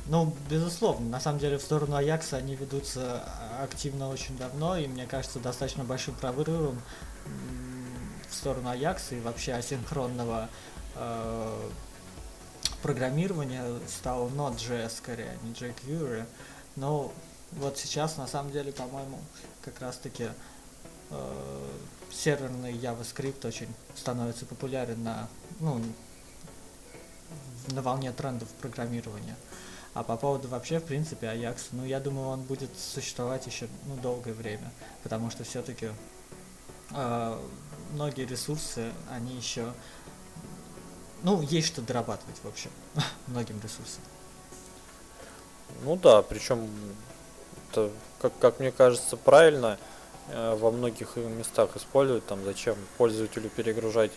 [0.08, 3.24] Ну, безусловно, на самом деле в сторону Аякса они ведутся
[3.60, 6.80] активно очень давно, и мне кажется, достаточно большим прорывом
[8.30, 10.48] в сторону Аякса и вообще асинхронного
[10.94, 11.70] э,
[12.82, 16.24] программирования стал Node.js скорее, а не jQuery.
[16.76, 17.12] Но
[17.52, 19.18] вот сейчас, на самом деле, по-моему,
[19.62, 20.28] как раз-таки
[21.10, 21.68] э,
[22.12, 25.28] серверный JavaScript очень становится популярен на,
[25.58, 25.80] ну,
[27.68, 29.36] на волне трендов программирования.
[29.94, 33.96] А по поводу вообще, в принципе, Ajax, ну, я думаю, он будет существовать еще ну,
[33.96, 34.70] долгое время,
[35.02, 35.88] потому что все-таки
[36.90, 37.38] э,
[37.92, 39.72] многие ресурсы, они еще,
[41.22, 42.70] ну, есть что дорабатывать, в общем,
[43.26, 44.02] многим ресурсам.
[45.82, 46.68] Ну да, причем
[47.70, 49.78] это, как, как мне кажется, правильно
[50.28, 52.26] э, во многих местах использовать.
[52.26, 54.12] Там зачем пользователю перегружать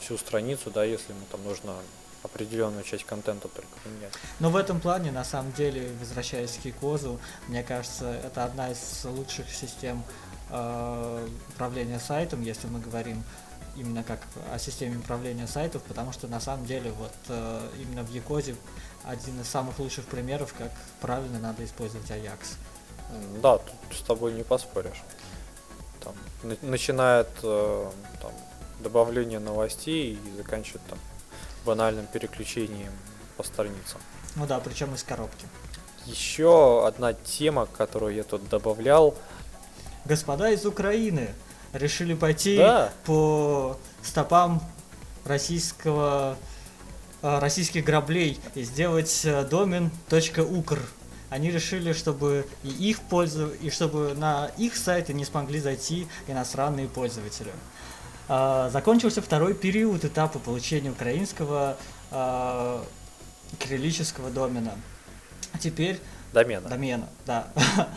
[0.00, 1.74] всю страницу, да, если ему там нужно
[2.22, 4.12] определенную часть контента только поменять.
[4.40, 9.04] Но в этом плане, на самом деле, возвращаясь к Кикозу, мне кажется, это одна из
[9.04, 10.02] лучших систем
[10.50, 13.22] э, управления сайтом, если мы говорим
[13.76, 14.20] именно как
[14.52, 18.56] о системе управления сайтов, потому что на самом деле вот э, именно в Якозе
[19.04, 22.56] один из самых лучших примеров, как правильно надо использовать Ajax.
[23.40, 25.02] Да, тут с тобой не поспоришь.
[26.00, 26.14] Там,
[26.62, 28.32] начиная от э, там,
[28.80, 30.98] добавления новостей и заканчивая там
[31.64, 32.92] банальным переключением
[33.36, 34.00] по страницам.
[34.36, 35.46] Ну да, причем из коробки.
[36.06, 39.14] Еще одна тема, которую я тут добавлял.
[40.04, 41.28] Господа из Украины
[41.72, 42.92] решили пойти да.
[43.04, 44.62] по стопам
[45.24, 46.36] российского
[47.20, 50.80] э, российских граблей и сделать э, домен .укр.
[51.30, 56.88] Они решили, чтобы и их пользу, и чтобы на их сайты не смогли зайти иностранные
[56.88, 57.52] пользователи.
[58.28, 61.76] А, закончился второй период этапа получения украинского
[62.10, 62.84] а,
[63.58, 64.74] кириллического домена.
[65.60, 65.98] Теперь...
[66.32, 66.68] Домена.
[66.68, 67.48] Домена, да.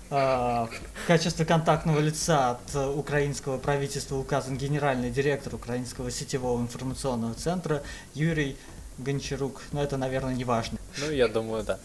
[0.09, 0.67] А,
[1.03, 7.83] в качестве контактного лица от украинского правительства указан генеральный директор Украинского сетевого информационного центра
[8.13, 8.57] Юрий
[8.97, 9.61] Гончарук.
[9.71, 10.77] Но это, наверное, не важно.
[10.99, 11.79] Ну, я думаю, да.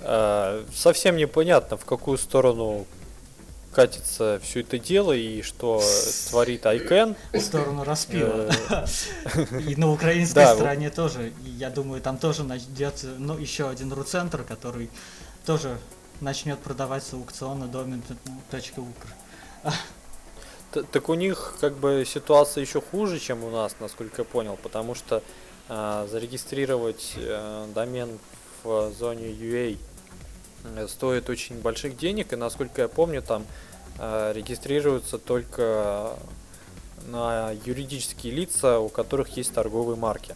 [0.00, 2.86] А, совсем непонятно, в какую сторону
[3.74, 5.82] катится все это дело и что
[6.30, 7.16] творит Айкен.
[7.32, 8.48] В сторону распила.
[8.70, 8.86] Э,
[9.66, 11.32] и на украинской стороне тоже.
[11.44, 14.90] Я думаю, там тоже найдется ну, еще один руцентр, который
[15.44, 15.76] тоже
[16.20, 18.02] начнет продаваться аукционно домен
[18.76, 19.72] .укр.
[20.90, 24.96] Так у них как бы ситуация еще хуже, чем у нас, насколько я понял, потому
[24.96, 25.22] что
[25.68, 28.18] э, зарегистрировать э, домен
[28.64, 29.78] в зоне UA
[30.64, 33.46] э, стоит очень больших денег, и насколько я помню, там
[34.00, 36.16] э, регистрируются только
[37.06, 40.34] на юридические лица, у которых есть торговые марки.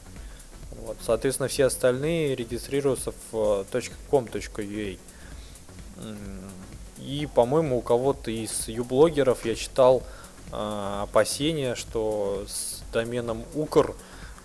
[0.82, 3.66] Вот, соответственно, все остальные регистрируются в
[4.10, 4.98] .com.ua.
[6.98, 10.02] И, по-моему, у кого-то из юблогеров я читал
[10.52, 13.94] э, опасения, что с доменом Укр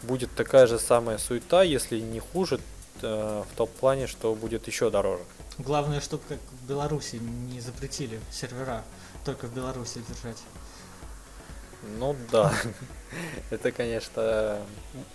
[0.04, 2.60] будет такая же самая суета, если не хуже,
[3.02, 5.24] э, в том плане, что будет еще дороже.
[5.58, 8.84] Главное, чтобы как в Беларуси не запретили сервера
[9.26, 10.42] только в Беларуси держать.
[12.00, 12.54] Ну да,
[13.50, 14.58] это, конечно,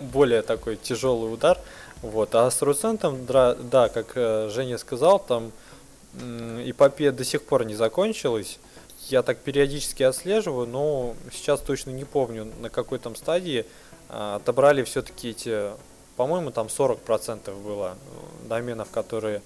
[0.01, 1.59] более такой тяжелый удар.
[2.03, 2.35] Вот.
[2.35, 5.53] А с Руцентом, да, как э, Женя сказал, там
[6.15, 8.59] эпопея до сих пор не закончилась.
[9.09, 13.65] Я так периодически отслеживаю, но сейчас точно не помню, на какой там стадии
[14.09, 15.71] а, отобрали все-таки эти,
[16.17, 19.43] по-моему, там 40% было э, доменов, которые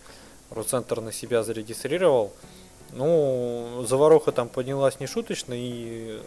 [0.51, 2.33] Руцентр на себя зарегистрировал.
[2.93, 6.21] Ну, заваруха там поднялась нешуточно, и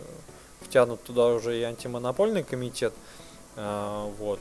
[0.61, 2.93] втянут туда уже и антимонопольный комитет.
[3.55, 4.39] А, вот.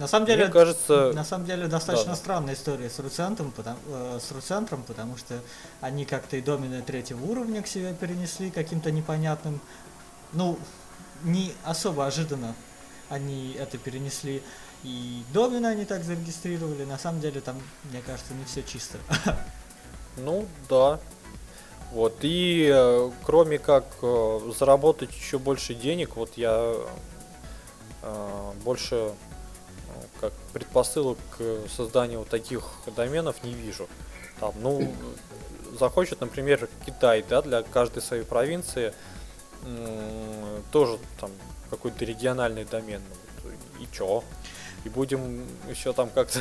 [0.00, 3.76] На самом деле, Мне кажется, на самом деле достаточно да, странная история с Руцентром, потому,
[3.86, 5.38] э, с Руцентром, потому что
[5.82, 9.60] они как-то и домены третьего уровня к себе перенесли каким-то непонятным,
[10.32, 10.58] ну,
[11.22, 12.54] не особо ожиданно
[13.10, 14.42] они это перенесли.
[14.84, 16.84] И домены они так зарегистрировали.
[16.84, 17.60] На самом деле там,
[17.90, 18.96] мне кажется, не все чисто.
[20.16, 20.98] Ну, да.
[21.92, 26.74] Вот, и э, кроме как э, заработать еще больше денег, вот я
[28.02, 29.12] э, больше
[30.20, 33.88] как предпосылок к созданию вот таких доменов не вижу.
[34.38, 34.94] Там, ну,
[35.78, 38.94] захочет, например, Китай, да, для каждой своей провинции
[40.72, 41.30] тоже там
[41.70, 43.02] какой-то региональный домен.
[43.80, 44.22] И чё?
[44.84, 46.40] И будем еще там как-то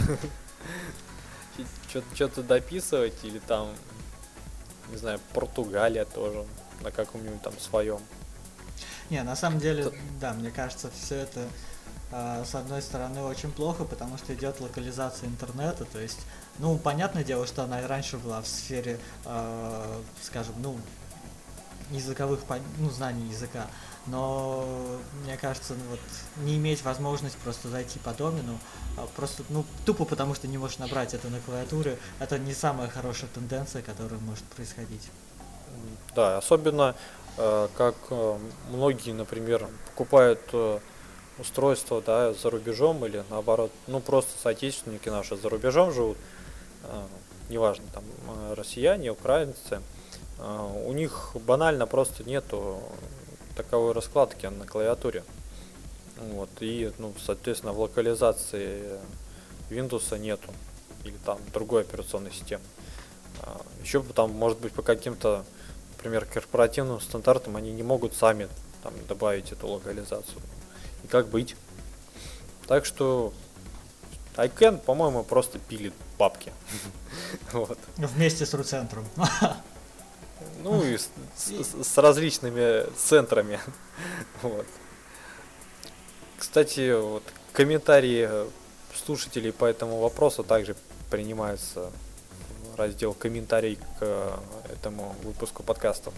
[2.13, 3.69] что-то дописывать или там,
[4.89, 6.45] не знаю, Португалия тоже
[6.81, 7.99] на каком-нибудь там своем.
[9.09, 9.91] Не, на самом деле,
[10.21, 11.47] да, мне кажется, все это
[12.11, 16.19] с одной стороны очень плохо, потому что идет локализация интернета, то есть,
[16.57, 20.77] ну, понятное дело, что она и раньше была в сфере, э, скажем, ну,
[21.91, 22.39] языковых,
[22.79, 23.67] ну, знаний языка,
[24.07, 24.65] но
[25.23, 25.99] мне кажется, ну, вот
[26.43, 28.57] не иметь возможность просто зайти по домену,
[28.97, 32.89] а просто, ну, тупо потому что не можешь набрать это на клавиатуре, это не самая
[32.89, 35.09] хорошая тенденция, которая может происходить.
[36.15, 36.95] Да, особенно
[37.37, 38.37] э, как э,
[38.71, 40.41] многие, например, покупают
[41.39, 46.17] устройство да, за рубежом или наоборот, ну просто соотечественники наши за рубежом живут,
[46.83, 47.03] э,
[47.49, 49.81] неважно, там э, россияне, украинцы,
[50.39, 52.79] э, у них банально просто нету
[53.55, 55.23] таковой раскладки на клавиатуре.
[56.19, 58.99] Вот, и, ну, соответственно, в локализации
[59.69, 60.49] Windows нету.
[61.05, 62.63] Или там другой операционной системы.
[63.41, 65.45] А, еще там, может быть, по каким-то,
[65.95, 68.49] например, корпоративным стандартам они не могут сами
[68.83, 70.41] там добавить эту локализацию.
[71.09, 71.55] Как быть?
[72.67, 73.33] Так что
[74.35, 76.53] Айкен, по-моему, просто пилит бабки.
[77.51, 77.77] вот.
[77.97, 79.05] Вместе с Руцентром.
[80.63, 83.59] ну и с, с, с различными центрами.
[84.41, 84.67] вот.
[86.37, 88.29] Кстати, вот комментарии
[88.95, 90.75] слушателей по этому вопросу также
[91.09, 91.91] принимаются
[92.71, 94.39] в раздел комментарий к
[94.71, 96.13] этому выпуску подкастов.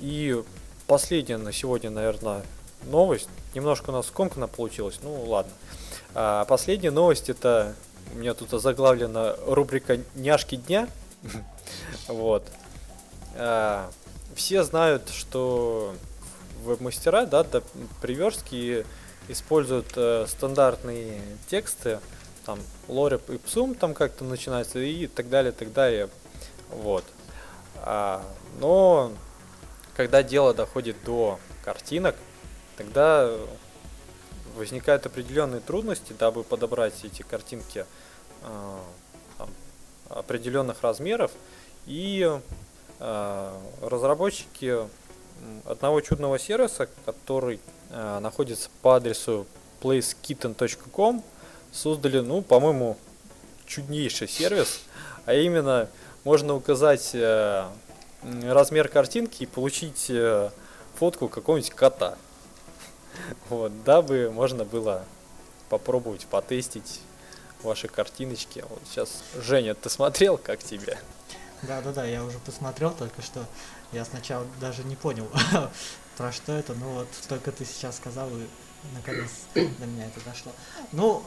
[0.00, 0.42] И
[0.86, 2.42] последняя на сегодня, наверное,
[2.84, 3.28] новость.
[3.54, 5.52] Немножко у нас скомканно получилось, ну ладно.
[6.14, 7.74] А последняя новость это
[8.14, 10.88] у меня тут заглавлена рубрика «Няшки дня».
[12.08, 12.46] вот.
[13.36, 13.90] А,
[14.34, 15.94] все знают, что
[16.64, 17.44] веб-мастера, да,
[18.00, 18.86] приверстки
[19.28, 22.00] используют э, стандартные тексты,
[22.44, 22.58] там,
[22.88, 26.08] лореп и псум там как-то начинается и так далее, так далее.
[26.70, 27.04] Вот.
[27.76, 28.22] А,
[28.60, 29.12] но
[29.96, 32.16] когда дело доходит до картинок,
[32.82, 33.30] тогда
[34.56, 37.86] возникают определенные трудности, дабы подобрать эти картинки
[38.42, 38.78] э,
[39.38, 39.48] там,
[40.08, 41.30] определенных размеров.
[41.86, 42.28] И
[42.98, 44.78] э, разработчики
[45.64, 47.60] одного чудного сервиса, который
[47.90, 49.46] э, находится по адресу
[49.80, 51.24] placekitten.com,
[51.72, 52.96] создали, ну, по-моему,
[53.64, 54.80] чуднейший сервис,
[55.24, 55.88] а именно
[56.24, 57.64] можно указать э,
[58.42, 60.50] размер картинки и получить э,
[60.96, 62.18] фотку какого-нибудь кота.
[63.48, 65.04] Вот, дабы можно было
[65.68, 67.00] попробовать потестить
[67.62, 68.64] ваши картиночки.
[68.68, 70.98] Вот сейчас, Женя, ты смотрел, как тебе?
[71.62, 73.46] Да, да, да, я уже посмотрел только что.
[73.92, 75.30] Я сначала даже не понял,
[76.16, 78.46] про что это, но вот только ты сейчас сказал, и
[78.94, 80.52] наконец до меня это дошло.
[80.92, 81.22] Ну,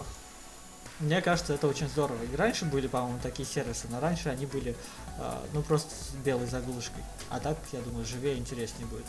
[0.99, 2.21] мне кажется, это очень здорово.
[2.23, 4.75] И раньше были, по-моему, такие сервисы, но раньше они были,
[5.17, 7.03] э, ну, просто с белой заглушкой.
[7.29, 9.05] А так, я думаю, живее и интереснее будет.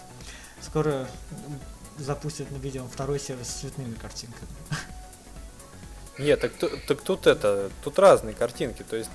[0.60, 1.08] Скоро
[1.98, 4.48] запустят на видео второй сервис с цветными картинками.
[6.18, 6.52] Нет, так,
[6.86, 9.10] так тут это, тут разные картинки, то есть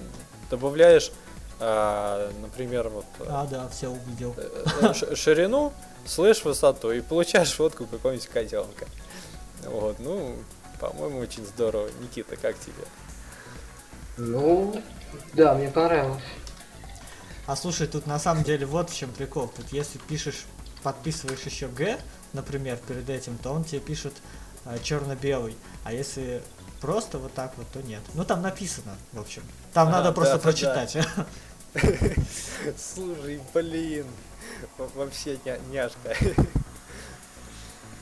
[0.50, 1.12] добавляешь,
[1.60, 3.06] а, например, вот...
[3.20, 4.36] Э, а, да, все увидел.
[4.38, 5.74] Э, э, ширину,
[6.06, 8.88] слышь высоту и получаешь фотку какого-нибудь котенка.
[9.66, 10.36] Вот, ну,
[10.80, 11.90] по-моему, очень здорово.
[12.02, 12.84] Никита, как тебе?
[14.18, 14.82] Ну,
[15.34, 16.22] да, мне понравилось.
[17.48, 19.48] А слушай, тут на самом деле вот в чем прикол.
[19.48, 20.46] Тут если пишешь,
[20.84, 22.00] подписываешь еще Г,
[22.34, 24.14] например, перед этим, то он тебе пишет
[24.66, 25.56] э, черно-белый.
[25.84, 26.42] А если
[26.80, 28.02] просто вот так вот, то нет.
[28.14, 29.44] Ну там написано, в общем.
[29.74, 30.94] Там а, надо да, просто да, прочитать.
[30.94, 31.26] Да.
[32.78, 34.08] Слушай, блин,
[34.96, 36.16] вообще ня няшка.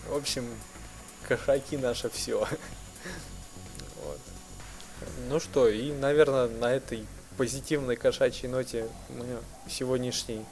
[0.10, 0.46] В общем,
[1.28, 2.40] кошаки наше все.
[4.04, 4.20] Вот.
[5.28, 7.06] Ну что, и, наверное, на этой
[7.38, 9.26] позитивной кошачьей ноте мы
[9.70, 10.46] сегодняшний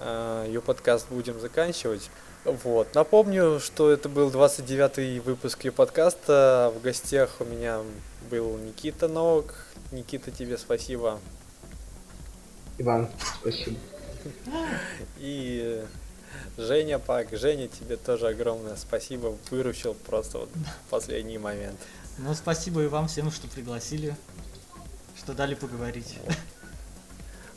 [0.00, 2.10] ее подкаст будем заканчивать.
[2.44, 2.94] Вот.
[2.94, 6.72] Напомню, что это был 29-й выпуск ее подкаста.
[6.76, 7.80] В гостях у меня
[8.30, 9.66] был Никита Новок.
[9.90, 11.18] Никита, тебе спасибо.
[12.78, 13.08] Иван,
[13.40, 13.76] спасибо.
[15.18, 15.84] И
[16.56, 19.36] Женя Пак, Женя, тебе тоже огромное спасибо.
[19.50, 20.50] Выручил просто вот
[20.86, 21.80] в последний момент.
[22.18, 24.16] Ну, спасибо и вам всем, что пригласили,
[25.16, 26.18] что дали поговорить.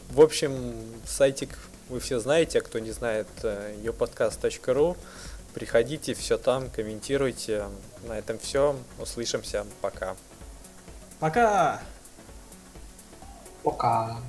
[0.09, 0.73] В общем,
[1.05, 1.57] сайтик
[1.89, 4.95] вы все знаете, а кто не знает, youpodcast.ru.
[4.95, 4.95] Э,
[5.53, 7.65] Приходите, все там, комментируйте.
[8.07, 8.75] На этом все.
[8.99, 9.65] Услышимся.
[9.81, 10.15] Пока.
[11.19, 11.81] Пока.
[13.63, 14.21] Пока.